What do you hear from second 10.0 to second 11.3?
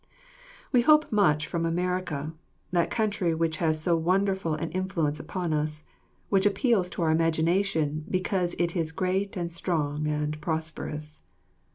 and prosperous.